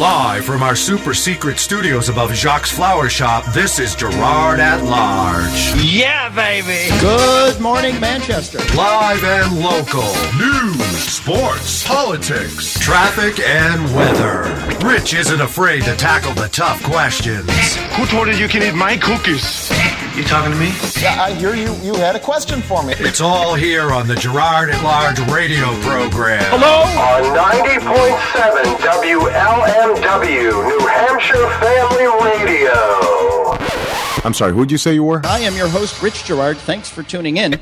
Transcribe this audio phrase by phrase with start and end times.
[0.00, 5.74] Live from our super secret studios above Jacques Flower Shop, this is Gerard at Large.
[5.76, 6.88] Yeah, baby.
[7.00, 8.60] Good morning, Manchester.
[8.74, 10.00] Live and local.
[10.38, 14.88] News, sports, politics, traffic, and weather.
[14.88, 17.50] Rich isn't afraid to tackle the tough questions.
[17.96, 19.70] Who told you you can eat my cookies?
[20.16, 20.72] You talking to me?
[21.00, 21.72] Yeah, I hear you.
[21.76, 22.94] You had a question for me.
[22.98, 26.42] It's all here on the Gerard at Large radio program.
[26.50, 26.82] Hello?
[27.00, 32.72] on 90.7 WLMW, New Hampshire Family Radio.
[34.24, 35.22] I'm sorry, who'd you say you were?
[35.24, 36.58] I am your host, Rich Gerard.
[36.58, 37.58] Thanks for tuning in.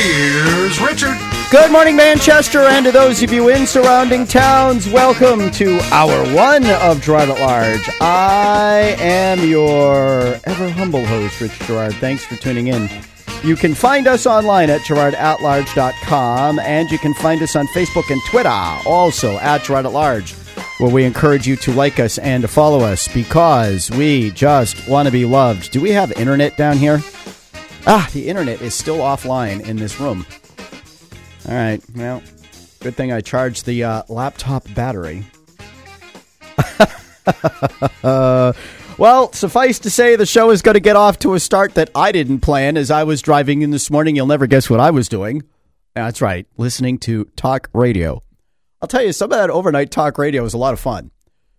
[0.00, 1.16] Here's Richard.
[1.50, 6.64] Good morning, Manchester, and to those of you in surrounding towns, welcome to hour one
[6.66, 7.90] of Gerard at Large.
[8.00, 11.94] I am your ever humble host, Rich Gerard.
[11.94, 12.88] Thanks for tuning in.
[13.42, 18.22] You can find us online at gerardatlarge.com, and you can find us on Facebook and
[18.26, 20.34] Twitter, also at Gerard at Large,
[20.78, 25.06] where we encourage you to like us and to follow us because we just want
[25.06, 25.72] to be loved.
[25.72, 27.00] Do we have internet down here?
[27.90, 30.26] Ah, the internet is still offline in this room.
[31.48, 31.80] All right.
[31.96, 32.22] Well,
[32.80, 35.24] good thing I charged the uh, laptop battery.
[38.04, 38.52] uh,
[38.98, 41.88] well, suffice to say, the show is going to get off to a start that
[41.94, 44.16] I didn't plan as I was driving in this morning.
[44.16, 45.44] You'll never guess what I was doing.
[45.94, 48.22] That's right, listening to talk radio.
[48.82, 51.10] I'll tell you, some of that overnight talk radio is a lot of fun.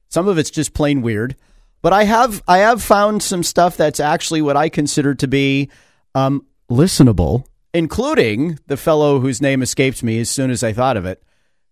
[0.09, 1.35] Some of it's just plain weird,
[1.81, 5.71] but I have I have found some stuff that's actually what I consider to be
[6.15, 11.05] um, listenable, including the fellow whose name escapes me as soon as I thought of
[11.05, 11.23] it,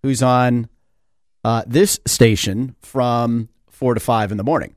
[0.03, 0.69] who's on
[1.43, 4.75] uh, this station from four to five in the morning.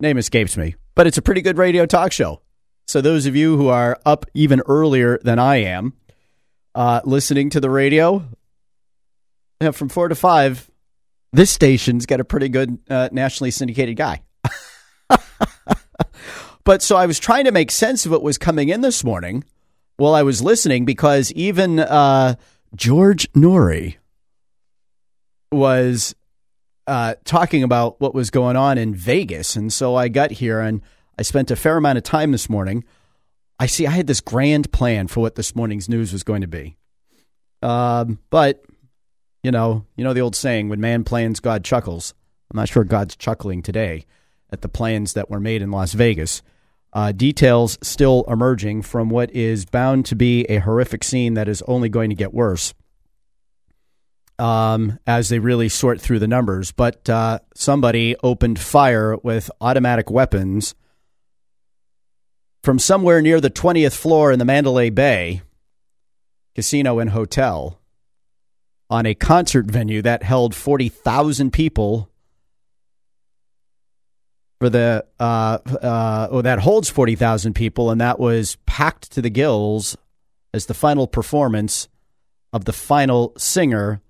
[0.00, 2.42] Name escapes me, but it's a pretty good radio talk show.
[2.86, 5.94] So those of you who are up even earlier than I am,
[6.74, 8.24] uh, listening to the radio
[9.60, 10.68] yeah, from four to five,
[11.32, 14.22] this station's got a pretty good uh, nationally syndicated guy.
[16.64, 19.44] But so I was trying to make sense of what was coming in this morning
[19.96, 22.36] while I was listening because even uh,
[22.74, 23.96] George Noory
[25.50, 26.14] was
[26.86, 29.56] uh, talking about what was going on in Vegas.
[29.56, 30.82] And so I got here and
[31.18, 32.84] I spent a fair amount of time this morning.
[33.58, 36.48] I see I had this grand plan for what this morning's news was going to
[36.48, 36.76] be.
[37.62, 38.64] Um, but,
[39.42, 42.14] you know, you know the old saying, when man plans, God chuckles.
[42.50, 44.04] I'm not sure God's chuckling today
[44.50, 46.42] at the plans that were made in Las Vegas.
[46.94, 51.62] Uh, details still emerging from what is bound to be a horrific scene that is
[51.62, 52.74] only going to get worse
[54.38, 56.72] um, as they really sort through the numbers.
[56.72, 60.74] But uh, somebody opened fire with automatic weapons
[62.62, 65.42] from somewhere near the 20th floor in the Mandalay Bay
[66.54, 67.80] casino and hotel
[68.90, 72.10] on a concert venue that held 40,000 people
[74.62, 79.28] for the uh, uh, oh, that holds 40,000 people and that was packed to the
[79.28, 79.96] gills
[80.54, 81.88] as the final performance
[82.52, 84.00] of the final singer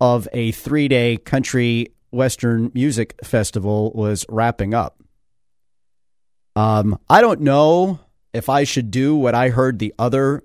[0.00, 5.00] of a 3-day country western music festival was wrapping up.
[6.56, 8.00] Um, I don't know
[8.32, 10.42] if I should do what I heard the other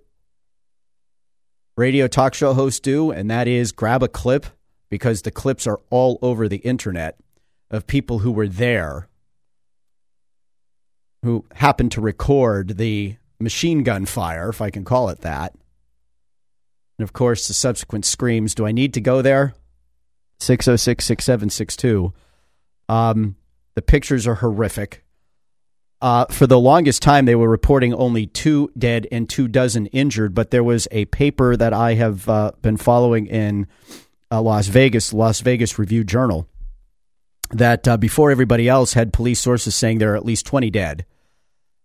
[1.75, 4.45] radio talk show hosts do, and that is grab a clip
[4.91, 7.17] because the clips are all over the internet
[7.71, 9.07] of people who were there
[11.23, 15.53] who happened to record the machine gun fire, if I can call it that.
[16.97, 18.55] And of course, the subsequent screams.
[18.55, 19.53] Do I need to go there?
[20.39, 22.13] 606 6762.
[22.89, 23.35] Um,
[23.75, 25.03] the pictures are horrific.
[26.01, 30.33] Uh, for the longest time, they were reporting only two dead and two dozen injured,
[30.33, 33.67] but there was a paper that I have uh, been following in
[34.31, 36.47] uh, Las Vegas, Las Vegas Review Journal,
[37.51, 41.05] that uh, before everybody else had police sources saying there are at least 20 dead.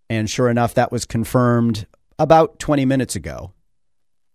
[0.09, 1.87] And sure enough, that was confirmed
[2.19, 3.53] about 20 minutes ago,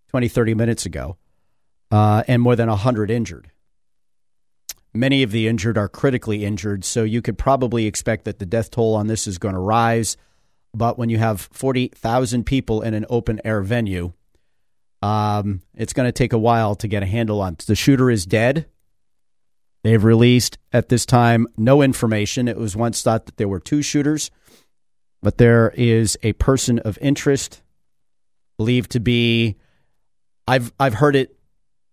[0.09, 1.17] 20, 30 minutes ago,
[1.91, 3.51] uh, and more than 100 injured.
[4.93, 8.71] Many of the injured are critically injured, so you could probably expect that the death
[8.71, 10.17] toll on this is going to rise.
[10.73, 14.11] But when you have 40,000 people in an open air venue,
[15.01, 17.55] um, it's going to take a while to get a handle on.
[17.65, 18.67] The shooter is dead.
[19.83, 22.47] They've released at this time no information.
[22.47, 24.29] It was once thought that there were two shooters,
[25.21, 27.61] but there is a person of interest
[28.57, 29.57] believed to be.
[30.47, 31.37] I've I've heard it.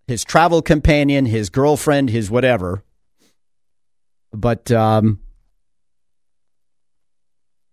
[0.06, 2.82] His travel companion, his girlfriend, his whatever.
[4.32, 5.20] But um,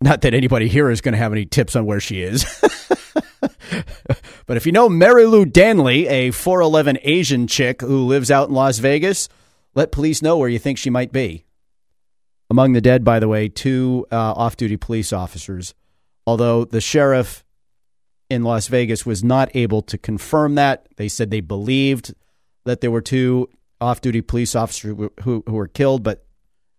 [0.02, 2.46] not that anybody here is going to have any tips on where she is.
[4.46, 8.78] But if you know Marilou Danley, a 4'11 Asian chick who lives out in Las
[8.78, 9.28] Vegas,
[9.74, 11.46] let police know where you think she might be.
[12.50, 15.74] Among the dead, by the way, two uh, off duty police officers,
[16.28, 17.44] although the sheriff
[18.30, 20.88] in Las Vegas was not able to confirm that.
[20.98, 22.14] They said they believed
[22.66, 23.50] that there were two
[23.80, 26.26] off duty police officers who, who, who, were killed, but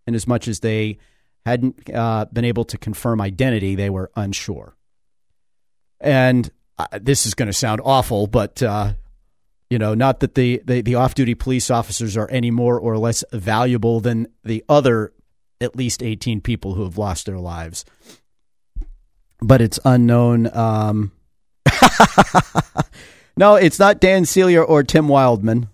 [0.06, 0.98] in as much as they
[1.44, 4.76] hadn't uh, been able to confirm identity, they were unsure.
[6.00, 8.94] And uh, this is going to sound awful, but uh,
[9.70, 12.98] you know, not that the, the, the off duty police officers are any more or
[12.98, 15.12] less valuable than the other
[15.60, 17.84] at least 18 people who have lost their lives.
[19.40, 20.54] But it's unknown.
[20.56, 21.12] Um,
[23.36, 25.68] no, it's not Dan Celia or Tim Wildmon.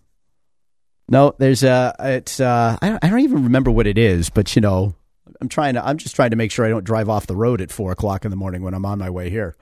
[1.08, 1.94] No, there's a.
[2.00, 2.40] It's.
[2.40, 4.94] Uh, I don't, I don't even remember what it is, but you know,
[5.40, 5.87] I'm trying to.
[5.87, 8.25] I'm just trying to make sure I don't drive off the road at four o'clock
[8.25, 9.56] in the morning when I'm on my way here.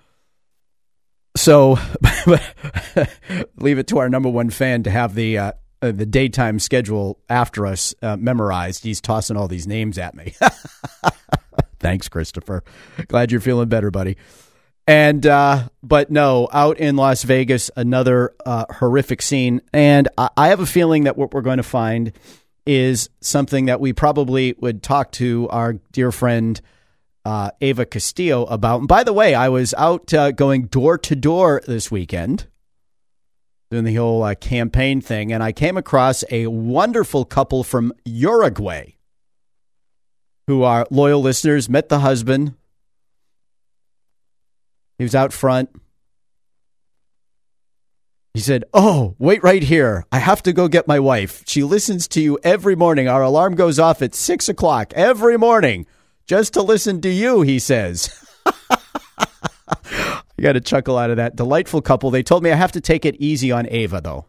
[1.37, 1.79] So,
[3.57, 7.19] leave it to our number one fan to have the uh, uh, the daytime schedule
[7.29, 8.85] after us uh, memorized.
[8.85, 10.35] He's tossing all these names at me.
[11.81, 12.62] Thanks, Christopher.
[13.09, 14.17] Glad you're feeling better, buddy.
[14.87, 19.62] And uh, but no, out in Las Vegas, another uh, horrific scene.
[19.73, 22.12] And I, I have a feeling that what we're going to find
[22.67, 26.61] is something that we probably would talk to our dear friend
[27.25, 28.81] uh, Ava Castillo about.
[28.81, 32.47] And by the way, I was out uh, going door to door this weekend
[33.71, 38.95] doing the whole uh, campaign thing, and I came across a wonderful couple from Uruguay
[40.47, 41.69] who are loyal listeners.
[41.69, 42.55] Met the husband.
[44.99, 45.71] He was out front.
[48.35, 50.07] He said, Oh, wait right here.
[50.11, 51.45] I have to go get my wife.
[51.47, 53.09] She listens to you every morning.
[53.09, 55.87] Our alarm goes off at six o'clock every morning
[56.27, 58.25] just to listen to you, he says.
[60.41, 61.37] I got a chuckle out of that.
[61.37, 62.11] Delightful couple.
[62.11, 64.25] They told me I have to take it easy on Ava, though.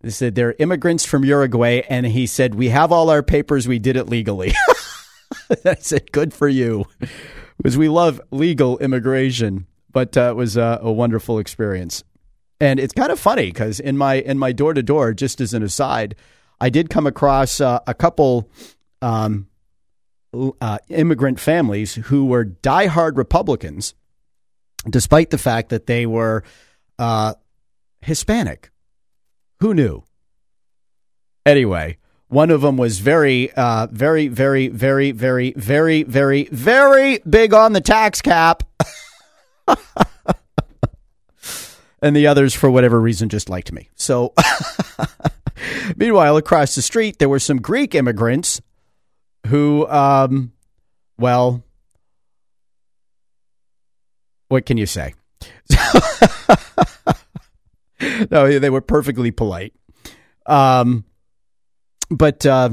[0.00, 3.68] They said they're immigrants from Uruguay, and he said, We have all our papers.
[3.68, 4.54] We did it legally.
[5.66, 6.86] I said, Good for you.
[7.58, 12.04] Because we love legal immigration, but uh, it was uh, a wonderful experience.
[12.60, 15.52] And it's kind of funny because in my in my door to door, just as
[15.52, 16.16] an aside,
[16.58, 18.48] I did come across uh, a couple
[19.02, 19.46] um,
[20.60, 23.94] uh, immigrant families who were diehard Republicans,
[24.88, 26.44] despite the fact that they were
[26.98, 27.34] uh,
[28.00, 28.70] Hispanic.
[29.60, 30.04] Who knew?
[31.46, 31.98] Anyway,
[32.28, 37.72] one of them was very, uh, very, very, very, very, very, very, very big on
[37.72, 38.62] the tax cap.
[42.02, 43.90] and the others, for whatever reason, just liked me.
[43.94, 44.34] So,
[45.96, 48.60] meanwhile, across the street, there were some Greek immigrants
[49.46, 50.52] who, um,
[51.18, 51.62] well,
[54.48, 55.14] what can you say?
[58.30, 59.74] no, they were perfectly polite.
[60.46, 61.04] Um,
[62.10, 62.70] but uh,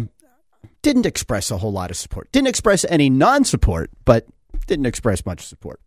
[0.81, 2.31] didn't express a whole lot of support.
[2.31, 4.27] Didn't express any non support, but
[4.67, 5.79] didn't express much support.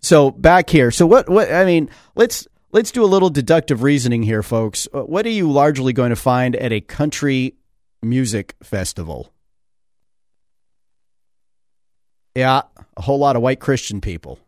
[0.00, 0.90] So back here.
[0.90, 1.28] So what?
[1.28, 1.52] What?
[1.52, 4.88] I mean, let's let's do a little deductive reasoning here, folks.
[4.92, 7.54] Uh, what are you largely going to find at a country
[8.02, 9.32] music festival?
[12.34, 12.62] Yeah,
[12.96, 14.38] a whole lot of white Christian people.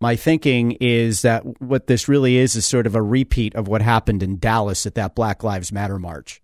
[0.00, 3.80] My thinking is that what this really is is sort of a repeat of what
[3.80, 6.42] happened in Dallas at that Black Lives Matter march.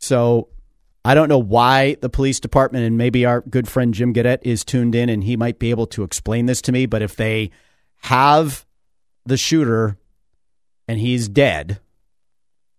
[0.00, 0.48] So
[1.04, 4.64] I don't know why the police department and maybe our good friend Jim Gadet is
[4.64, 6.86] tuned in and he might be able to explain this to me.
[6.86, 7.50] But if they
[8.02, 8.66] have
[9.24, 9.98] the shooter
[10.88, 11.80] and he's dead,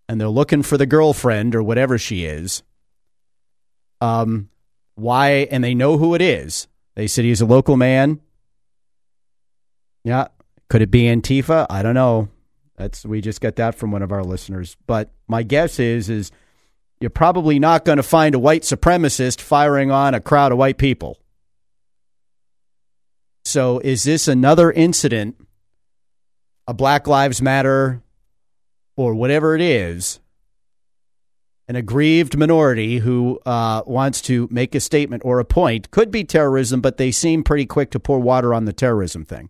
[0.10, 2.64] and they're looking for the girlfriend or whatever she is.
[4.02, 4.50] Um,
[4.96, 5.48] why?
[5.52, 6.68] And they know who it is.
[6.96, 8.20] They said he's a local man.
[10.04, 10.30] Yeah,
[10.68, 11.68] could it be Antifa?
[11.70, 12.28] I don't know.
[12.76, 14.76] That's we just got that from one of our listeners.
[14.88, 16.32] But my guess is is
[17.00, 20.80] you're probably not going to find a white supremacist firing on a crowd of white
[20.80, 21.20] people.
[23.46, 25.36] So is this another incident?
[26.68, 28.02] A Black Lives Matter
[29.00, 30.20] or whatever it is,
[31.70, 36.26] an aggrieved minority who uh, wants to make a statement or a point could be
[36.26, 39.50] terrorism, but they seem pretty quick to pour water on the terrorism thing.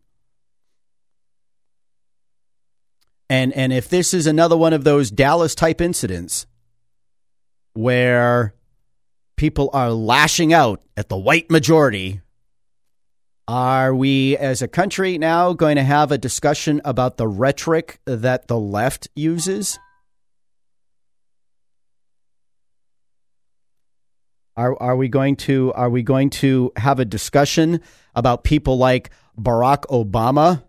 [3.28, 6.46] And and if this is another one of those Dallas type incidents
[7.74, 8.54] where
[9.36, 12.22] people are lashing out at the white majority
[13.50, 18.48] are we, as a country, now going to have a discussion about the rhetoric that
[18.48, 19.80] the left uses?
[24.56, 27.82] Are are we going to are we going to have a discussion
[28.14, 30.62] about people like Barack Obama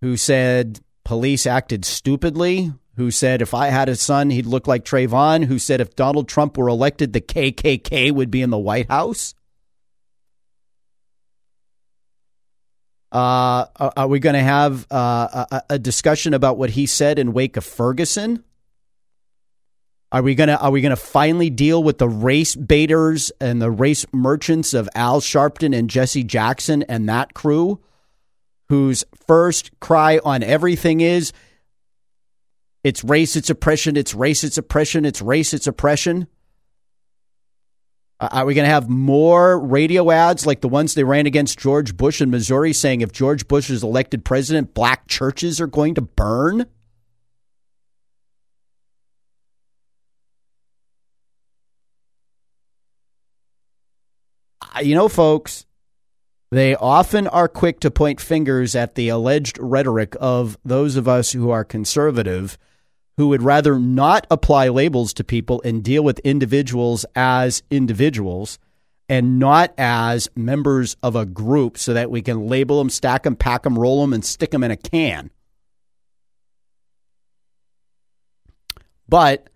[0.00, 4.84] who said police acted stupidly, who said if I had a son he'd look like
[4.84, 8.88] Trayvon, who said if Donald Trump were elected the KKK would be in the White
[8.88, 9.36] House?
[13.10, 17.32] Uh, are we going to have uh, a, a discussion about what he said in
[17.32, 18.44] wake of Ferguson?
[20.10, 24.06] Are we gonna Are we gonna finally deal with the race baiters and the race
[24.10, 27.80] merchants of Al Sharpton and Jesse Jackson and that crew,
[28.70, 31.34] whose first cry on everything is,
[32.82, 36.26] "It's race, it's oppression, it's race, it's oppression, it's race, it's oppression."
[38.20, 41.58] Uh, are we going to have more radio ads like the ones they ran against
[41.58, 45.94] George Bush in Missouri saying if George Bush is elected president, black churches are going
[45.94, 46.66] to burn?
[54.74, 55.64] Uh, you know, folks,
[56.50, 61.32] they often are quick to point fingers at the alleged rhetoric of those of us
[61.32, 62.58] who are conservative
[63.18, 68.60] who would rather not apply labels to people and deal with individuals as individuals
[69.08, 73.34] and not as members of a group so that we can label them, stack them,
[73.34, 75.30] pack them, roll them, and stick them in a can.
[79.08, 79.50] But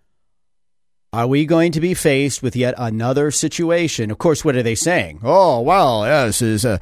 [1.13, 4.11] are we going to be faced with yet another situation?
[4.11, 5.21] Of course, what are they saying?
[5.23, 6.81] Oh, well, yes, is a.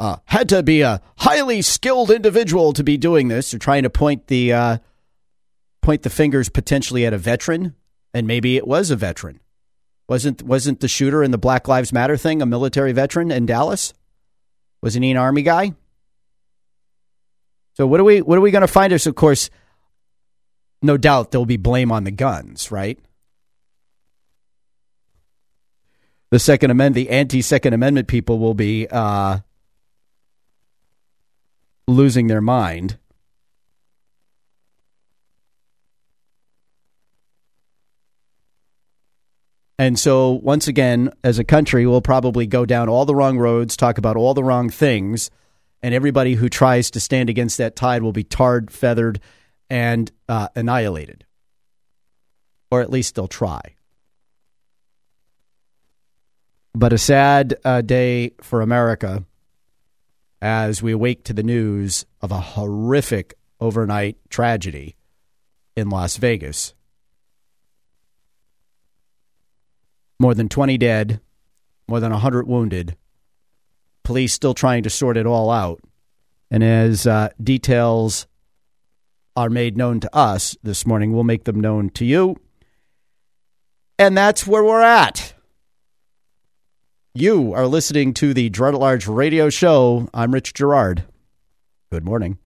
[0.00, 3.50] Uh, had to be a highly skilled individual to be doing this.
[3.50, 4.78] They're trying to point the uh,
[5.88, 7.74] point the fingers potentially at a veteran,
[8.12, 9.40] and maybe it was a veteran.
[10.06, 13.94] Wasn't wasn't the shooter in the Black Lives Matter thing a military veteran in Dallas?
[14.82, 15.72] Wasn't he an army guy?
[17.72, 19.06] So what are we what are we going to find us?
[19.06, 19.48] Of course,
[20.82, 22.98] no doubt there'll be blame on the guns, right?
[26.28, 29.38] The Second Amendment, the anti Second Amendment people will be uh,
[31.86, 32.98] losing their mind.
[39.78, 43.76] And so, once again, as a country, we'll probably go down all the wrong roads,
[43.76, 45.30] talk about all the wrong things,
[45.82, 49.20] and everybody who tries to stand against that tide will be tarred, feathered,
[49.70, 51.24] and uh, annihilated.
[52.70, 53.60] Or at least they'll try.
[56.74, 59.24] But a sad uh, day for America
[60.40, 64.96] as we wake to the news of a horrific overnight tragedy
[65.76, 66.74] in Las Vegas.
[70.18, 71.20] More than 20 dead,
[71.86, 72.96] more than 100 wounded.
[74.02, 75.80] Police still trying to sort it all out.
[76.50, 78.26] And as uh, details
[79.36, 82.36] are made known to us this morning, we'll make them known to you.
[83.98, 85.34] And that's where we're at.
[87.14, 90.08] You are listening to the Gerard at Large radio show.
[90.12, 91.04] I'm Rich Gerard.
[91.90, 92.36] Good morning.